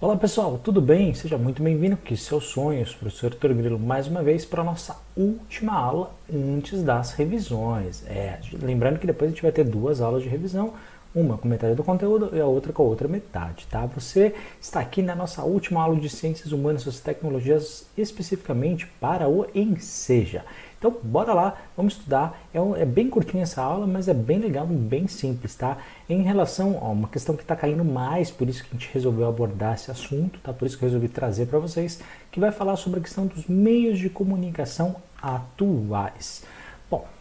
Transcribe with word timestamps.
Olá 0.00 0.16
pessoal, 0.16 0.60
tudo 0.62 0.80
bem? 0.80 1.12
Seja 1.12 1.36
muito 1.36 1.60
bem-vindo 1.60 1.94
aqui, 1.94 2.16
seus 2.16 2.44
sonhos, 2.44 2.94
professor 2.94 3.32
Vitor 3.32 3.52
Grilo, 3.52 3.80
mais 3.80 4.06
uma 4.06 4.22
vez 4.22 4.44
para 4.44 4.60
a 4.60 4.64
nossa 4.64 4.96
última 5.16 5.72
aula 5.72 6.14
antes 6.32 6.84
das 6.84 7.14
revisões. 7.14 8.06
É, 8.06 8.38
lembrando 8.62 9.00
que 9.00 9.08
depois 9.08 9.28
a 9.28 9.34
gente 9.34 9.42
vai 9.42 9.50
ter 9.50 9.64
duas 9.64 10.00
aulas 10.00 10.22
de 10.22 10.28
revisão, 10.28 10.74
uma 11.18 11.36
com 11.36 11.48
metade 11.48 11.74
do 11.74 11.82
conteúdo 11.82 12.30
e 12.32 12.40
a 12.40 12.46
outra 12.46 12.72
com 12.72 12.82
a 12.82 12.86
outra 12.86 13.08
metade, 13.08 13.66
tá? 13.70 13.84
Você 13.86 14.34
está 14.60 14.80
aqui 14.80 15.02
na 15.02 15.14
nossa 15.14 15.42
última 15.42 15.82
aula 15.82 15.98
de 15.98 16.08
Ciências 16.08 16.52
Humanas 16.52 16.86
e 16.86 17.02
Tecnologias, 17.02 17.86
especificamente 17.96 18.86
para 19.00 19.28
o 19.28 19.46
Enseja. 19.54 20.44
Então, 20.78 20.96
bora 21.02 21.34
lá, 21.34 21.56
vamos 21.76 21.94
estudar. 21.94 22.40
É, 22.54 22.60
um, 22.60 22.76
é, 22.76 22.84
bem 22.84 23.10
curtinha 23.10 23.42
essa 23.42 23.60
aula, 23.60 23.84
mas 23.84 24.06
é 24.06 24.14
bem 24.14 24.38
legal 24.38 24.64
e 24.70 24.74
bem 24.74 25.08
simples, 25.08 25.56
tá? 25.56 25.78
Em 26.08 26.22
relação 26.22 26.78
a 26.80 26.88
uma 26.88 27.08
questão 27.08 27.34
que 27.34 27.42
está 27.42 27.56
caindo 27.56 27.84
mais, 27.84 28.30
por 28.30 28.48
isso 28.48 28.62
que 28.62 28.70
a 28.70 28.78
gente 28.78 28.88
resolveu 28.94 29.26
abordar 29.28 29.74
esse 29.74 29.90
assunto, 29.90 30.38
tá? 30.38 30.52
Por 30.52 30.66
isso 30.66 30.78
que 30.78 30.84
eu 30.84 30.88
resolvi 30.88 31.08
trazer 31.08 31.46
para 31.46 31.58
vocês, 31.58 32.00
que 32.30 32.38
vai 32.38 32.52
falar 32.52 32.76
sobre 32.76 33.00
a 33.00 33.02
questão 33.02 33.26
dos 33.26 33.48
meios 33.48 33.98
de 33.98 34.08
comunicação 34.08 34.96
atuais. 35.20 36.44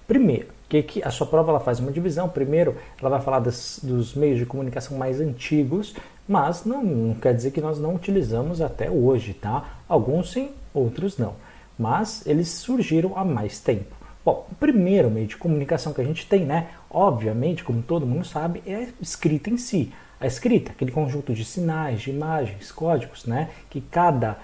Primeiro, 0.07 0.47
que, 0.69 0.81
que 0.83 1.03
a 1.03 1.11
sua 1.11 1.27
prova 1.27 1.51
ela 1.51 1.59
faz 1.59 1.79
uma 1.79 1.91
divisão. 1.91 2.29
Primeiro, 2.29 2.75
ela 2.99 3.09
vai 3.09 3.21
falar 3.21 3.39
dos 3.39 4.15
meios 4.15 4.39
de 4.39 4.45
comunicação 4.45 4.97
mais 4.97 5.19
antigos, 5.19 5.95
mas 6.27 6.65
não, 6.65 6.83
não 6.83 7.15
quer 7.15 7.33
dizer 7.33 7.51
que 7.51 7.61
nós 7.61 7.79
não 7.79 7.95
utilizamos 7.95 8.61
até 8.61 8.89
hoje, 8.89 9.33
tá? 9.33 9.79
Alguns 9.87 10.31
sim, 10.31 10.51
outros 10.73 11.17
não 11.17 11.35
mas 11.77 12.25
eles 12.25 12.49
surgiram 12.49 13.17
há 13.17 13.23
mais 13.23 13.59
tempo. 13.59 13.95
Bom, 14.25 14.47
o 14.51 14.55
primeiro 14.55 15.09
meio 15.09 15.27
de 15.27 15.37
comunicação 15.37 15.93
que 15.93 16.01
a 16.01 16.03
gente 16.03 16.27
tem, 16.27 16.45
né, 16.45 16.69
obviamente, 16.89 17.63
como 17.63 17.81
todo 17.81 18.05
mundo 18.05 18.25
sabe, 18.25 18.61
é 18.65 18.75
a 18.75 18.87
escrita 19.01 19.49
em 19.49 19.57
si. 19.57 19.93
A 20.19 20.25
escrita, 20.25 20.71
aquele 20.71 20.91
conjunto 20.91 21.33
de 21.33 21.45
sinais, 21.45 22.01
de 22.01 22.09
imagens, 22.09 22.71
códigos, 22.71 23.25
né, 23.25 23.49
que 23.69 23.79
cada, 23.79 24.37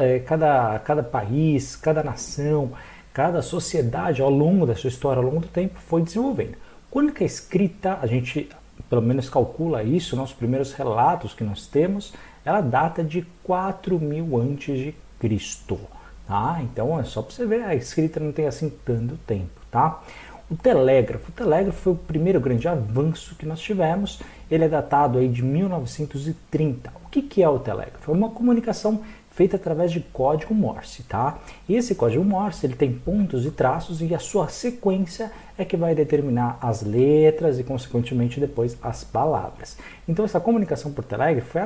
é, 0.00 0.18
cada, 0.20 0.78
cada 0.80 1.02
país, 1.02 1.76
cada 1.76 2.02
nação, 2.02 2.72
cada 3.16 3.40
sociedade 3.40 4.20
ao 4.20 4.28
longo 4.28 4.66
da 4.66 4.74
sua 4.74 4.88
história, 4.88 5.22
ao 5.22 5.24
longo 5.24 5.40
do 5.40 5.48
tempo, 5.48 5.80
foi 5.80 6.02
desenvolvendo. 6.02 6.58
Quando 6.90 7.14
que 7.14 7.22
a 7.24 7.26
escrita, 7.26 7.98
a 8.02 8.06
gente 8.06 8.46
pelo 8.90 9.00
menos 9.00 9.30
calcula 9.30 9.82
isso, 9.82 10.14
nossos 10.14 10.36
primeiros 10.36 10.74
relatos 10.74 11.32
que 11.32 11.42
nós 11.42 11.66
temos, 11.66 12.12
ela 12.44 12.60
data 12.60 13.02
de 13.02 13.26
4 13.42 13.98
mil 13.98 14.36
antes 14.36 14.78
de 14.78 14.94
Cristo. 15.18 15.80
Tá? 16.28 16.60
Então 16.62 17.00
é 17.00 17.04
só 17.04 17.22
para 17.22 17.34
você 17.34 17.46
ver, 17.46 17.62
a 17.64 17.74
escrita 17.74 18.20
não 18.20 18.32
tem 18.32 18.46
assim 18.46 18.70
tanto 18.84 19.16
tempo. 19.26 19.62
Tá? 19.70 20.02
O 20.50 20.54
telégrafo. 20.54 21.30
O 21.30 21.32
telégrafo 21.32 21.78
foi 21.78 21.92
o 21.94 21.96
primeiro 21.96 22.38
grande 22.38 22.68
avanço 22.68 23.34
que 23.34 23.46
nós 23.46 23.60
tivemos. 23.60 24.20
Ele 24.50 24.64
é 24.64 24.68
datado 24.68 25.18
aí 25.18 25.26
de 25.26 25.42
1930. 25.42 26.92
O 27.02 27.08
que, 27.08 27.22
que 27.22 27.42
é 27.42 27.48
o 27.48 27.58
telégrafo? 27.58 28.10
É 28.10 28.14
uma 28.14 28.28
comunicação 28.28 29.00
feita 29.36 29.56
através 29.56 29.92
de 29.92 30.00
código 30.00 30.54
Morse, 30.54 31.02
tá? 31.02 31.38
E 31.68 31.76
esse 31.76 31.94
código 31.94 32.24
Morse 32.24 32.64
ele 32.64 32.74
tem 32.74 32.90
pontos 32.90 33.44
e 33.44 33.50
traços 33.50 34.00
e 34.00 34.14
a 34.14 34.18
sua 34.18 34.48
sequência 34.48 35.30
é 35.58 35.64
que 35.64 35.76
vai 35.76 35.94
determinar 35.94 36.58
as 36.58 36.80
letras 36.82 37.58
e 37.58 37.62
consequentemente 37.62 38.40
depois 38.40 38.78
as 38.82 39.04
palavras. 39.04 39.76
Então 40.08 40.24
essa 40.24 40.40
comunicação 40.40 40.90
por 40.90 41.04
telégrafo 41.04 41.50
foi 41.50 41.62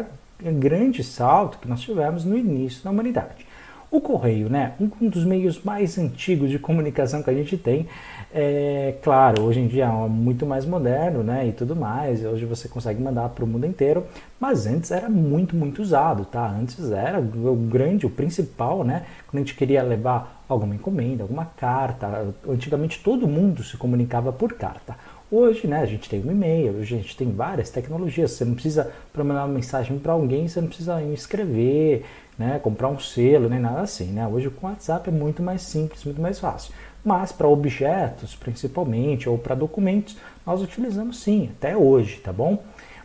o 0.51 0.53
grande 0.53 1.05
salto 1.05 1.59
que 1.59 1.69
nós 1.69 1.81
tivemos 1.81 2.25
no 2.25 2.37
início 2.37 2.83
da 2.83 2.91
humanidade. 2.91 3.47
O 3.91 4.01
correio, 4.01 4.49
né? 4.49 4.75
Um 4.81 5.09
dos 5.09 5.25
meios 5.25 5.65
mais 5.65 5.99
antigos 5.99 6.49
de 6.49 6.61
comunicação 6.61 7.25
que 7.25 7.31
a 7.31 7.35
gente 7.35 7.57
tem. 7.57 7.89
É 8.33 8.95
claro, 9.03 9.43
hoje 9.43 9.59
em 9.59 9.67
dia 9.67 9.87
é 9.87 10.09
muito 10.09 10.47
mais 10.47 10.65
moderno, 10.65 11.25
né? 11.25 11.49
E 11.49 11.53
tudo 11.53 11.75
mais. 11.75 12.25
Hoje 12.25 12.45
você 12.45 12.69
consegue 12.69 13.03
mandar 13.03 13.29
para 13.31 13.45
o 13.45 13.49
mundo 13.49 13.67
inteiro, 13.67 14.07
mas 14.39 14.65
antes 14.65 14.93
era 14.93 15.09
muito, 15.09 15.57
muito 15.57 15.83
usado, 15.83 16.25
tá? 16.25 16.49
Antes 16.49 16.93
era 16.93 17.19
o 17.19 17.57
grande, 17.57 18.07
o 18.07 18.11
principal, 18.11 18.85
né? 18.85 19.07
Quando 19.27 19.43
a 19.43 19.45
gente 19.45 19.57
queria 19.57 19.83
levar 19.83 20.45
alguma 20.49 20.77
encomenda, 20.77 21.25
alguma 21.25 21.47
carta. 21.57 22.33
Antigamente 22.49 23.03
todo 23.03 23.27
mundo 23.27 23.65
se 23.65 23.77
comunicava 23.77 24.33
por 24.33 24.53
carta. 24.53 24.95
Hoje, 25.33 25.69
né, 25.69 25.79
a 25.81 25.87
gente 25.87 26.09
tem 26.09 26.21
um 26.21 26.33
e-mail, 26.33 26.77
a 26.81 26.85
gente 26.85 27.17
tem 27.17 27.31
várias 27.31 27.71
tecnologias. 27.71 28.33
Você 28.33 28.45
não 28.45 28.55
precisa, 28.55 28.91
para 29.13 29.23
mandar 29.23 29.45
uma 29.45 29.55
mensagem 29.55 29.97
para 29.97 30.13
alguém, 30.13 30.49
você 30.49 30.61
não 30.61 30.67
precisa 30.67 31.01
escrever, 31.05 32.05
né, 32.37 32.59
comprar 32.59 32.89
um 32.89 32.99
selo, 32.99 33.49
nem 33.49 33.61
nada 33.61 33.81
assim. 33.81 34.07
Né? 34.07 34.27
Hoje 34.27 34.51
com 34.51 34.67
o 34.67 34.71
WhatsApp 34.71 35.09
é 35.09 35.13
muito 35.13 35.41
mais 35.41 35.63
simples, 35.63 36.05
muito 36.05 36.21
mais 36.21 36.41
fácil. 36.41 36.75
Mas 37.05 37.31
para 37.31 37.47
objetos, 37.47 38.35
principalmente, 38.35 39.29
ou 39.29 39.39
para 39.39 39.55
documentos, 39.55 40.17
nós 40.45 40.61
utilizamos 40.63 41.23
sim, 41.23 41.51
até 41.57 41.77
hoje, 41.77 42.17
tá 42.17 42.33
bom? 42.33 42.63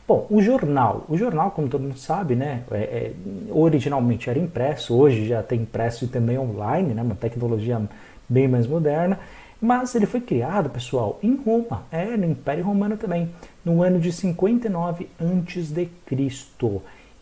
Bom, 0.07 0.25
o 0.29 0.41
jornal. 0.41 1.05
O 1.07 1.17
jornal, 1.17 1.51
como 1.51 1.67
todo 1.67 1.81
mundo 1.81 1.97
sabe, 1.97 2.35
né, 2.35 2.63
é, 2.71 2.77
é, 2.77 3.13
originalmente 3.51 4.29
era 4.29 4.39
impresso, 4.39 4.95
hoje 4.95 5.27
já 5.27 5.43
tem 5.43 5.61
impresso 5.61 6.05
e 6.05 6.07
também 6.07 6.39
online, 6.39 6.93
né, 6.93 7.03
uma 7.03 7.15
tecnologia 7.15 7.81
bem 8.27 8.47
mais 8.47 8.65
moderna. 8.65 9.19
Mas 9.65 9.95
ele 9.95 10.05
foi 10.05 10.21
criado, 10.21 10.69
pessoal, 10.69 11.17
em 11.23 11.35
Roma, 11.35 11.85
é, 11.91 12.15
no 12.15 12.27
Império 12.27 12.63
Romano 12.63 12.97
também, 12.97 13.31
no 13.65 13.81
ano 13.81 13.99
de 13.99 14.11
59 14.11 15.09
a.C. 15.19 15.89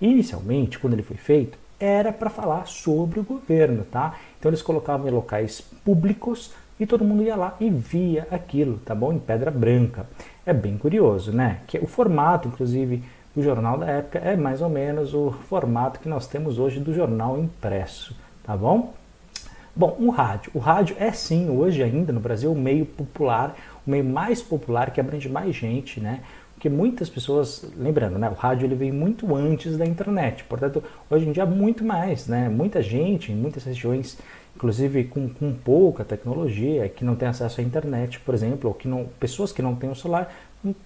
Inicialmente, 0.01 0.77
quando 0.77 0.91
ele 0.91 1.03
foi 1.03 1.15
feito, 1.15 1.57
era 1.79 2.11
para 2.11 2.29
falar 2.29 2.67
sobre 2.67 3.21
o 3.21 3.23
governo, 3.23 3.85
tá? 3.85 4.15
Então 4.37 4.49
eles 4.49 4.61
colocavam 4.61 5.07
em 5.07 5.11
locais 5.11 5.61
públicos 5.61 6.51
e 6.77 6.85
todo 6.85 7.05
mundo 7.05 7.23
ia 7.23 7.37
lá 7.37 7.55
e 7.61 7.69
via 7.69 8.27
aquilo, 8.29 8.77
tá 8.79 8.93
bom? 8.93 9.13
Em 9.13 9.19
pedra 9.19 9.49
branca. 9.49 10.05
É 10.45 10.51
bem 10.51 10.77
curioso, 10.77 11.31
né? 11.31 11.61
Que 11.65 11.77
o 11.77 11.87
formato, 11.87 12.49
inclusive, 12.49 13.01
do 13.33 13.41
jornal 13.41 13.77
da 13.77 13.85
época 13.85 14.19
é 14.19 14.35
mais 14.35 14.61
ou 14.61 14.67
menos 14.67 15.13
o 15.13 15.31
formato 15.47 16.01
que 16.01 16.09
nós 16.09 16.27
temos 16.27 16.59
hoje 16.59 16.81
do 16.81 16.93
jornal 16.93 17.39
impresso, 17.39 18.13
tá 18.43 18.57
bom? 18.57 18.93
Bom, 19.75 19.97
o 19.99 20.11
rádio. 20.11 20.51
O 20.53 20.59
rádio 20.59 20.95
é 20.99 21.11
sim, 21.11 21.49
hoje 21.49 21.81
ainda 21.81 22.13
no 22.13 22.19
Brasil, 22.19 22.51
o 22.51 22.55
meio 22.55 22.85
popular, 22.85 23.55
o 23.85 23.89
meio 23.89 24.03
mais 24.03 24.39
popular 24.39 24.91
que 24.91 25.01
abrange 25.01 25.27
mais 25.27 25.55
gente, 25.55 25.99
né? 25.99 26.21
Porque 26.53 26.69
muitas 26.69 27.09
pessoas, 27.09 27.65
lembrando, 27.75 28.19
né, 28.19 28.29
o 28.29 28.33
rádio 28.33 28.65
ele 28.67 28.75
veio 28.75 28.93
muito 28.93 29.35
antes 29.35 29.75
da 29.75 29.85
internet, 29.85 30.43
portanto, 30.43 30.81
hoje 31.09 31.27
em 31.27 31.31
dia 31.31 31.45
muito 31.45 31.83
mais, 31.83 32.27
né? 32.27 32.49
Muita 32.49 32.83
gente 32.83 33.31
em 33.31 33.35
muitas 33.35 33.63
regiões, 33.63 34.17
inclusive 34.55 35.05
com, 35.05 35.27
com 35.27 35.51
pouca 35.53 36.05
tecnologia, 36.05 36.87
que 36.87 37.03
não 37.03 37.15
tem 37.15 37.27
acesso 37.27 37.59
à 37.59 37.63
internet, 37.63 38.19
por 38.19 38.35
exemplo, 38.35 38.69
ou 38.69 38.75
que 38.75 38.87
não, 38.87 39.05
pessoas 39.19 39.51
que 39.51 39.61
não 39.63 39.75
têm 39.75 39.89
o 39.89 39.95
celular, 39.95 40.31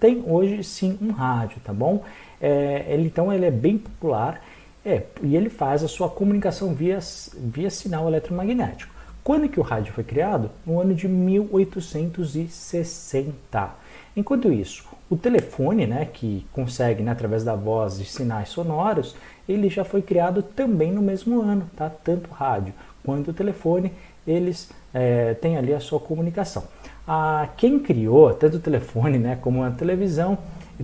tem 0.00 0.24
hoje 0.26 0.64
sim 0.64 0.98
um 1.00 1.10
rádio, 1.10 1.60
tá 1.62 1.74
bom? 1.74 2.02
É, 2.40 2.86
ele, 2.88 3.06
então 3.06 3.30
ele 3.32 3.44
é 3.44 3.50
bem 3.50 3.76
popular 3.76 4.40
é, 4.88 5.04
e 5.22 5.36
ele 5.36 5.50
faz 5.50 5.84
a 5.84 5.88
sua 5.88 6.08
comunicação 6.08 6.74
via, 6.74 6.98
via 7.36 7.68
sinal 7.68 8.08
eletromagnético. 8.08 8.90
Quando 9.22 9.46
que 9.48 9.60
o 9.60 9.62
rádio 9.62 9.92
foi 9.92 10.02
criado? 10.02 10.50
No 10.64 10.80
ano 10.80 10.94
de 10.94 11.06
1860. 11.06 13.70
Enquanto 14.16 14.50
isso, 14.50 14.86
o 15.10 15.16
telefone, 15.16 15.86
né, 15.86 16.08
que 16.10 16.46
consegue, 16.52 17.02
né, 17.02 17.12
através 17.12 17.44
da 17.44 17.54
voz 17.54 18.00
e 18.00 18.06
sinais 18.06 18.48
sonoros, 18.48 19.14
ele 19.46 19.68
já 19.68 19.84
foi 19.84 20.00
criado 20.00 20.42
também 20.42 20.90
no 20.90 21.02
mesmo 21.02 21.42
ano, 21.42 21.68
tá? 21.76 21.90
Tanto 21.90 22.30
o 22.30 22.32
rádio 22.32 22.72
quanto 23.04 23.30
o 23.30 23.34
telefone, 23.34 23.92
eles 24.26 24.70
é, 24.92 25.34
têm 25.34 25.56
ali 25.58 25.72
a 25.74 25.80
sua 25.80 26.00
comunicação. 26.00 26.64
Ah, 27.06 27.48
quem 27.56 27.78
criou 27.78 28.34
tanto 28.34 28.56
o 28.56 28.60
telefone, 28.60 29.18
né, 29.18 29.38
como 29.40 29.62
a 29.62 29.70
televisão, 29.70 30.36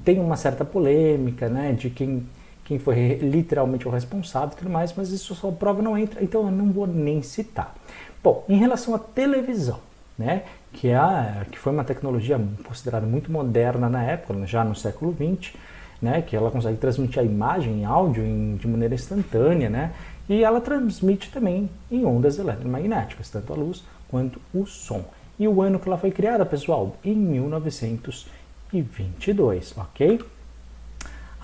tem 0.04 0.20
uma 0.20 0.36
certa 0.36 0.64
polêmica, 0.64 1.48
né, 1.48 1.72
de 1.72 1.90
quem 1.90 2.24
quem 2.64 2.78
foi 2.78 3.16
literalmente 3.16 3.86
o 3.86 3.90
responsável 3.90 4.54
e 4.54 4.56
tudo 4.56 4.70
mais, 4.70 4.94
mas 4.96 5.10
isso 5.10 5.34
só 5.34 5.50
prova 5.50 5.82
não 5.82 5.98
entra, 5.98 6.24
então 6.24 6.46
eu 6.46 6.50
não 6.50 6.72
vou 6.72 6.86
nem 6.86 7.20
citar. 7.22 7.74
Bom, 8.22 8.42
em 8.48 8.56
relação 8.56 8.94
à 8.94 8.98
televisão, 8.98 9.80
né? 10.18 10.44
Que, 10.72 10.88
é 10.88 10.96
a, 10.96 11.44
que 11.50 11.58
foi 11.58 11.70
uma 11.72 11.84
tecnologia 11.84 12.40
considerada 12.64 13.06
muito 13.06 13.30
moderna 13.30 13.86
na 13.88 14.02
época, 14.02 14.46
já 14.46 14.64
no 14.64 14.74
século 14.74 15.14
XX, 15.14 15.52
né? 16.00 16.22
Que 16.22 16.34
ela 16.34 16.50
consegue 16.50 16.78
transmitir 16.78 17.20
a 17.20 17.24
imagem 17.24 17.82
e 17.82 17.84
áudio 17.84 18.24
em, 18.24 18.56
de 18.56 18.66
maneira 18.66 18.94
instantânea, 18.94 19.68
né? 19.68 19.92
E 20.28 20.42
ela 20.42 20.60
transmite 20.60 21.30
também 21.30 21.70
em 21.90 22.04
ondas 22.06 22.38
eletromagnéticas, 22.38 23.28
tanto 23.28 23.52
a 23.52 23.56
luz 23.56 23.84
quanto 24.08 24.40
o 24.54 24.64
som. 24.64 25.04
E 25.38 25.46
o 25.46 25.60
ano 25.60 25.78
que 25.78 25.86
ela 25.88 25.98
foi 25.98 26.10
criada, 26.10 26.46
pessoal, 26.46 26.96
em 27.04 27.14
1922, 27.14 29.74
ok? 29.76 30.18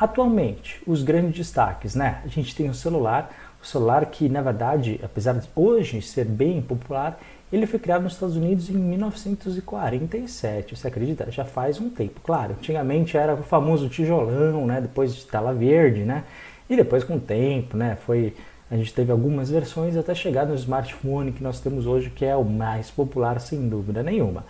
Atualmente, 0.00 0.80
os 0.86 1.02
grandes 1.02 1.36
destaques, 1.36 1.94
né? 1.94 2.22
A 2.24 2.28
gente 2.28 2.56
tem 2.56 2.70
o 2.70 2.74
celular, 2.74 3.30
o 3.62 3.66
celular 3.66 4.06
que, 4.06 4.30
na 4.30 4.40
verdade, 4.40 4.98
apesar 5.02 5.34
de 5.34 5.46
hoje 5.54 6.00
ser 6.00 6.24
bem 6.24 6.62
popular, 6.62 7.20
ele 7.52 7.66
foi 7.66 7.78
criado 7.78 8.04
nos 8.04 8.14
Estados 8.14 8.34
Unidos 8.34 8.70
em 8.70 8.78
1947, 8.78 10.74
você 10.74 10.88
acredita? 10.88 11.30
Já 11.30 11.44
faz 11.44 11.78
um 11.78 11.90
tempo. 11.90 12.18
Claro, 12.24 12.54
antigamente 12.58 13.18
era 13.18 13.34
o 13.34 13.42
famoso 13.42 13.90
tijolão, 13.90 14.66
né? 14.66 14.80
Depois 14.80 15.14
de 15.14 15.26
tela 15.26 15.52
verde, 15.52 16.00
né? 16.00 16.24
E 16.70 16.76
depois 16.76 17.04
com 17.04 17.16
o 17.16 17.20
tempo, 17.20 17.76
né? 17.76 17.98
Foi 18.06 18.34
a 18.70 18.76
gente 18.76 18.94
teve 18.94 19.12
algumas 19.12 19.50
versões 19.50 19.96
até 19.96 20.14
chegar 20.14 20.46
no 20.46 20.54
smartphone 20.54 21.32
que 21.32 21.42
nós 21.42 21.60
temos 21.60 21.86
hoje, 21.86 22.08
que 22.08 22.24
é 22.24 22.36
o 22.36 22.44
mais 22.44 22.90
popular 22.90 23.38
sem 23.38 23.68
dúvida 23.68 24.02
nenhuma. 24.02 24.46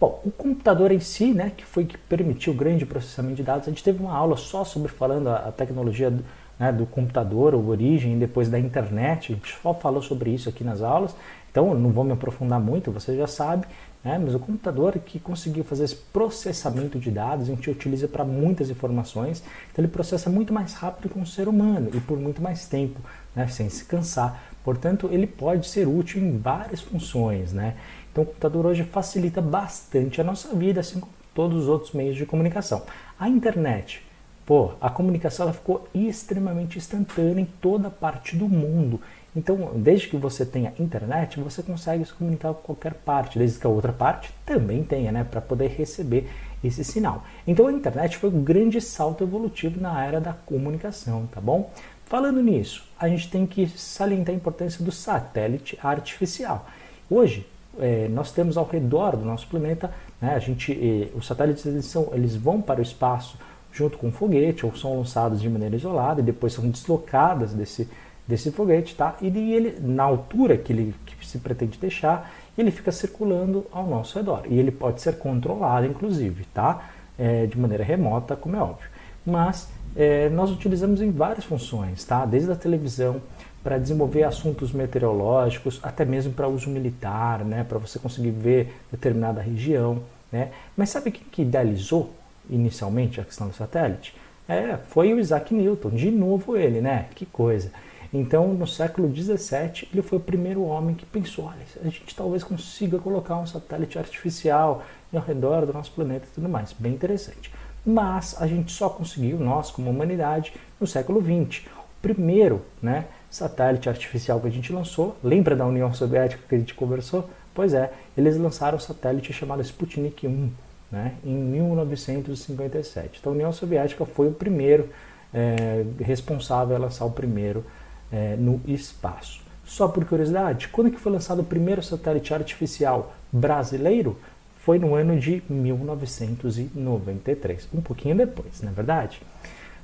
Bom, 0.00 0.20
o 0.24 0.30
computador 0.30 0.92
em 0.92 1.00
si, 1.00 1.32
né, 1.32 1.50
que 1.56 1.64
foi 1.64 1.84
que 1.84 1.98
permitiu 1.98 2.52
o 2.52 2.56
grande 2.56 2.86
processamento 2.86 3.34
de 3.34 3.42
dados, 3.42 3.66
a 3.66 3.70
gente 3.70 3.82
teve 3.82 4.00
uma 4.00 4.14
aula 4.14 4.36
só 4.36 4.62
sobre 4.62 4.92
falando 4.92 5.28
a, 5.28 5.48
a 5.48 5.52
tecnologia 5.52 6.12
né, 6.56 6.70
do 6.72 6.86
computador, 6.86 7.52
a 7.52 7.56
origem 7.56 8.16
depois 8.16 8.48
da 8.48 8.60
internet. 8.60 9.32
A 9.32 9.34
gente 9.34 9.56
só 9.60 9.74
falou 9.74 10.00
sobre 10.00 10.30
isso 10.30 10.48
aqui 10.48 10.62
nas 10.62 10.82
aulas, 10.82 11.16
então 11.50 11.74
não 11.74 11.90
vou 11.90 12.04
me 12.04 12.12
aprofundar 12.12 12.60
muito, 12.60 12.92
você 12.92 13.16
já 13.16 13.26
sabe. 13.26 13.66
Né, 14.04 14.16
mas 14.16 14.32
o 14.36 14.38
computador 14.38 14.96
que 15.00 15.18
conseguiu 15.18 15.64
fazer 15.64 15.82
esse 15.82 15.96
processamento 15.96 17.00
de 17.00 17.10
dados, 17.10 17.48
a 17.48 17.52
gente 17.52 17.68
utiliza 17.68 18.06
para 18.06 18.24
muitas 18.24 18.70
informações, 18.70 19.42
então 19.72 19.84
ele 19.84 19.90
processa 19.90 20.30
muito 20.30 20.54
mais 20.54 20.74
rápido 20.74 21.08
que 21.08 21.18
um 21.18 21.26
ser 21.26 21.48
humano 21.48 21.90
e 21.92 21.98
por 21.98 22.16
muito 22.16 22.40
mais 22.40 22.66
tempo, 22.66 23.00
né, 23.34 23.48
sem 23.48 23.68
se 23.68 23.84
cansar. 23.84 24.40
Portanto, 24.62 25.08
ele 25.10 25.26
pode 25.26 25.66
ser 25.66 25.88
útil 25.88 26.22
em 26.22 26.38
várias 26.38 26.80
funções. 26.80 27.52
Né? 27.52 27.74
Então, 28.18 28.24
o 28.24 28.26
computador 28.26 28.66
hoje 28.66 28.82
facilita 28.82 29.40
bastante 29.40 30.20
a 30.20 30.24
nossa 30.24 30.52
vida, 30.52 30.80
assim 30.80 30.98
como 30.98 31.12
todos 31.32 31.62
os 31.62 31.68
outros 31.68 31.92
meios 31.92 32.16
de 32.16 32.26
comunicação. 32.26 32.82
A 33.16 33.28
internet, 33.28 34.04
pô, 34.44 34.72
a 34.80 34.90
comunicação 34.90 35.44
ela 35.44 35.52
ficou 35.52 35.86
extremamente 35.94 36.78
instantânea 36.78 37.42
em 37.42 37.44
toda 37.44 37.88
parte 37.88 38.34
do 38.34 38.48
mundo. 38.48 39.00
Então, 39.36 39.70
desde 39.76 40.08
que 40.08 40.16
você 40.16 40.44
tenha 40.44 40.74
internet, 40.80 41.38
você 41.38 41.62
consegue 41.62 42.04
se 42.04 42.12
comunicar 42.12 42.52
com 42.54 42.62
qualquer 42.62 42.94
parte, 42.94 43.38
desde 43.38 43.60
que 43.60 43.66
a 43.68 43.70
outra 43.70 43.92
parte 43.92 44.34
também 44.44 44.82
tenha, 44.82 45.12
né, 45.12 45.22
para 45.22 45.40
poder 45.40 45.68
receber 45.68 46.28
esse 46.64 46.82
sinal. 46.82 47.22
Então, 47.46 47.68
a 47.68 47.72
internet 47.72 48.16
foi 48.16 48.30
um 48.30 48.42
grande 48.42 48.80
salto 48.80 49.22
evolutivo 49.22 49.80
na 49.80 50.04
era 50.04 50.20
da 50.20 50.32
comunicação, 50.32 51.28
tá 51.32 51.40
bom? 51.40 51.70
Falando 52.04 52.42
nisso, 52.42 52.84
a 52.98 53.08
gente 53.08 53.30
tem 53.30 53.46
que 53.46 53.68
salientar 53.68 54.34
a 54.34 54.36
importância 54.36 54.84
do 54.84 54.90
satélite 54.90 55.78
artificial. 55.80 56.66
Hoje, 57.08 57.46
é, 57.80 58.08
nós 58.08 58.32
temos 58.32 58.56
ao 58.56 58.64
redor 58.64 59.16
do 59.16 59.24
nosso 59.24 59.46
planeta, 59.46 59.90
né, 60.20 60.34
a 60.34 60.38
gente, 60.38 61.10
os 61.14 61.26
satélites 61.26 61.64
eles, 61.66 61.86
são, 61.86 62.10
eles 62.12 62.34
vão 62.36 62.60
para 62.60 62.80
o 62.80 62.82
espaço 62.82 63.38
junto 63.72 63.98
com 63.98 64.08
o 64.08 64.12
foguete 64.12 64.66
ou 64.66 64.74
são 64.74 64.98
lançados 64.98 65.40
de 65.40 65.48
maneira 65.48 65.76
isolada 65.76 66.20
e 66.20 66.24
depois 66.24 66.52
são 66.52 66.68
deslocadas 66.68 67.52
desse, 67.52 67.88
desse 68.26 68.50
foguete, 68.50 68.94
tá? 68.94 69.16
E 69.20 69.26
ele, 69.26 69.78
na 69.80 70.02
altura 70.02 70.56
que 70.56 70.72
ele 70.72 70.94
que 71.06 71.26
se 71.26 71.38
pretende 71.38 71.78
deixar, 71.78 72.30
ele 72.56 72.70
fica 72.70 72.90
circulando 72.90 73.66
ao 73.70 73.86
nosso 73.86 74.18
redor 74.18 74.42
e 74.48 74.58
ele 74.58 74.70
pode 74.70 75.00
ser 75.00 75.18
controlado, 75.18 75.86
inclusive, 75.86 76.44
tá? 76.46 76.90
É, 77.18 77.46
de 77.46 77.58
maneira 77.58 77.84
remota, 77.84 78.36
como 78.36 78.56
é 78.56 78.60
óbvio. 78.60 78.88
Mas 79.24 79.68
é, 79.96 80.28
nós 80.28 80.50
utilizamos 80.50 81.00
em 81.00 81.10
várias 81.10 81.44
funções, 81.44 82.04
tá? 82.04 82.24
Desde 82.24 82.50
a 82.50 82.56
televisão 82.56 83.20
para 83.62 83.78
desenvolver 83.78 84.22
assuntos 84.22 84.72
meteorológicos, 84.72 85.80
até 85.82 86.04
mesmo 86.04 86.32
para 86.32 86.48
uso 86.48 86.70
militar, 86.70 87.44
né, 87.44 87.64
para 87.64 87.78
você 87.78 87.98
conseguir 87.98 88.30
ver 88.30 88.74
determinada 88.90 89.42
região. 89.42 90.00
Né? 90.30 90.50
Mas 90.76 90.90
sabe 90.90 91.10
quem 91.10 91.24
que 91.30 91.42
idealizou 91.42 92.10
inicialmente 92.48 93.20
a 93.20 93.24
questão 93.24 93.48
do 93.48 93.54
satélite? 93.54 94.14
É, 94.48 94.78
foi 94.88 95.12
o 95.12 95.18
Isaac 95.18 95.52
Newton, 95.52 95.90
de 95.90 96.10
novo 96.10 96.56
ele, 96.56 96.80
né? 96.80 97.06
Que 97.14 97.26
coisa. 97.26 97.70
Então, 98.12 98.54
no 98.54 98.66
século 98.66 99.06
17, 99.06 99.90
ele 99.92 100.00
foi 100.00 100.16
o 100.16 100.20
primeiro 100.20 100.62
homem 100.62 100.94
que 100.94 101.04
pensou: 101.04 101.44
olha, 101.44 101.58
a 101.82 101.84
gente 101.84 102.16
talvez 102.16 102.42
consiga 102.42 102.98
colocar 102.98 103.36
um 103.36 103.46
satélite 103.46 103.98
artificial 103.98 104.82
ao 105.12 105.20
redor 105.20 105.66
do 105.66 105.72
nosso 105.74 105.92
planeta 105.92 106.26
e 106.30 106.34
tudo 106.34 106.48
mais. 106.48 106.72
Bem 106.72 106.94
interessante. 106.94 107.50
Mas 107.84 108.36
a 108.40 108.46
gente 108.46 108.72
só 108.72 108.88
conseguiu, 108.88 109.38
nós 109.38 109.70
como 109.70 109.90
humanidade, 109.90 110.52
no 110.80 110.86
século 110.86 111.20
20. 111.20 111.66
O 111.66 112.02
primeiro, 112.02 112.62
né? 112.82 113.06
satélite 113.30 113.88
artificial 113.88 114.40
que 114.40 114.46
a 114.46 114.50
gente 114.50 114.72
lançou. 114.72 115.16
Lembra 115.22 115.54
da 115.54 115.66
União 115.66 115.92
Soviética 115.92 116.42
que 116.48 116.54
a 116.54 116.58
gente 116.58 116.74
conversou? 116.74 117.28
Pois 117.54 117.74
é, 117.74 117.92
eles 118.16 118.36
lançaram 118.36 118.76
um 118.76 118.80
satélite 118.80 119.32
chamado 119.32 119.60
Sputnik 119.62 120.26
1 120.26 120.50
né, 120.90 121.14
em 121.24 121.34
1957. 121.34 123.18
Então 123.20 123.32
a 123.32 123.34
União 123.34 123.52
Soviética 123.52 124.06
foi 124.06 124.28
o 124.28 124.32
primeiro 124.32 124.88
é, 125.34 125.84
responsável 126.00 126.76
a 126.76 126.78
lançar 126.78 127.04
o 127.04 127.10
primeiro 127.10 127.64
é, 128.12 128.36
no 128.36 128.60
espaço. 128.66 129.42
Só 129.64 129.86
por 129.86 130.04
curiosidade, 130.06 130.68
quando 130.68 130.90
que 130.90 130.98
foi 130.98 131.12
lançado 131.12 131.40
o 131.40 131.44
primeiro 131.44 131.82
satélite 131.82 132.32
artificial 132.32 133.14
brasileiro? 133.30 134.18
Foi 134.68 134.78
no 134.78 134.94
ano 134.94 135.18
de 135.18 135.42
1993, 135.48 137.70
um 137.72 137.80
pouquinho 137.80 138.14
depois, 138.14 138.60
não 138.60 138.68
é 138.68 138.72
verdade? 138.74 139.22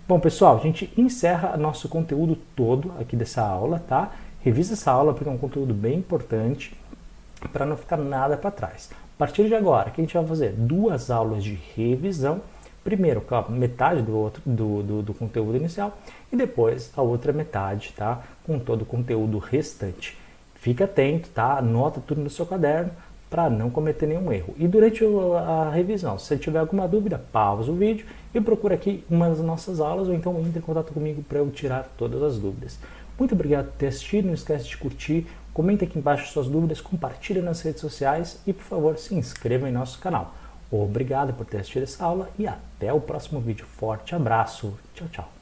Bom, 0.07 0.21
pessoal, 0.21 0.59
a 0.59 0.61
gente 0.61 0.93
encerra 0.95 1.57
nosso 1.57 1.89
conteúdo 1.89 2.37
todo 2.55 2.93
aqui 3.01 3.17
dessa 3.17 3.41
aula, 3.41 3.83
tá? 3.89 4.13
Revisa 4.43 4.75
essa 4.75 4.93
aula 4.93 5.15
porque 5.15 5.27
é 5.27 5.33
um 5.33 5.39
conteúdo 5.39 5.73
bem 5.73 6.01
importante 6.01 6.77
para 7.51 7.65
não 7.65 7.79
ficar 7.79 7.97
nada 7.97 8.37
para 8.37 8.51
trás. 8.51 8.91
A 8.93 9.17
partir 9.17 9.49
de 9.49 9.55
agora, 9.55 9.89
o 9.89 9.93
que 9.93 10.03
a 10.03 10.05
gente 10.05 10.13
vai 10.13 10.27
fazer? 10.27 10.53
Duas 10.53 11.11
aulas 11.11 11.43
de 11.43 11.59
revisão. 11.75 12.43
Primeiro, 12.85 13.25
metade 13.49 14.03
do, 14.03 14.15
outro, 14.15 14.43
do, 14.45 14.83
do, 14.83 15.03
do 15.03 15.15
conteúdo 15.15 15.57
inicial 15.57 15.97
e 16.31 16.37
depois 16.37 16.93
a 16.95 17.01
outra 17.01 17.33
metade, 17.33 17.95
tá? 17.97 18.21
Com 18.47 18.59
todo 18.59 18.83
o 18.83 18.85
conteúdo 18.85 19.39
restante. 19.39 20.15
Fica 20.57 20.85
atento, 20.85 21.31
tá? 21.31 21.57
Anota 21.57 22.03
tudo 22.07 22.21
no 22.21 22.29
seu 22.29 22.45
caderno 22.45 22.91
para 23.35 23.51
não 23.51 23.69
cometer 23.69 24.07
nenhum 24.07 24.33
erro. 24.33 24.55
E 24.57 24.69
durante 24.69 25.03
a 25.45 25.69
revisão, 25.69 26.17
se 26.17 26.27
você 26.27 26.37
tiver 26.37 26.61
alguma 26.61 26.87
dúvida, 26.87 27.21
pausa 27.33 27.73
o 27.73 27.75
vídeo 27.75 28.07
e 28.33 28.41
procura 28.41 28.77
aqui 28.77 29.03
uma 29.11 29.29
das 29.29 29.41
nossas 29.41 29.81
aulas 29.81 30.07
ou 30.07 30.15
então 30.15 30.39
entre 30.39 30.61
em 30.61 30.63
contato 30.63 30.93
comigo 30.93 31.21
para 31.25 31.41
eu 31.41 31.51
tirar 31.51 31.93
todas 31.99 32.23
as 32.23 32.39
dúvidas. 32.39 32.79
Muito 33.19 33.35
obrigado 33.35 33.67
por 33.67 33.75
ter 33.75 33.89
assistido, 33.89 34.27
não 34.27 34.35
esquece 34.35 34.69
de 34.69 34.77
curtir, 34.77 35.27
comenta 35.53 35.85
aqui 35.85 35.99
embaixo 35.99 36.33
suas 36.33 36.47
dúvidas, 36.47 36.81
compartilha 36.81 37.43
nas 37.43 37.61
redes 37.61 37.81
sociais 37.81 38.41
e 38.47 38.53
por 38.53 38.63
favor 38.63 38.97
se 38.99 39.17
inscreva 39.17 39.69
em 39.69 39.73
nosso 39.73 39.99
canal. 39.99 40.33
Obrigado 40.71 41.35
por 41.35 41.45
ter 41.45 41.57
assistido 41.57 41.83
essa 41.83 42.05
aula 42.05 42.31
e 42.39 42.47
até 42.47 42.93
o 42.93 43.01
próximo 43.01 43.41
vídeo. 43.41 43.67
Forte 43.67 44.15
abraço, 44.15 44.75
tchau, 44.95 45.09
tchau. 45.11 45.34